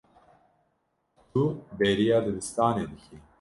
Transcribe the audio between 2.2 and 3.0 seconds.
dibistanê